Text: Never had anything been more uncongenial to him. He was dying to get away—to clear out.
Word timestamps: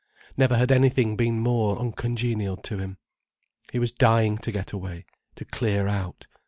Never 0.35 0.57
had 0.57 0.71
anything 0.71 1.15
been 1.15 1.37
more 1.37 1.77
uncongenial 1.77 2.57
to 2.57 2.79
him. 2.79 2.97
He 3.71 3.77
was 3.77 3.91
dying 3.91 4.39
to 4.39 4.51
get 4.51 4.73
away—to 4.73 5.45
clear 5.45 5.87
out. 5.87 6.25